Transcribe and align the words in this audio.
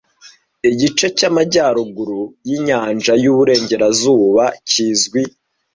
Igice 0.69 1.05
cyamajyaruguru 1.17 2.21
yinyanja 2.47 3.13
yuburengerazuba 3.23 4.43
kizwi 4.69 5.21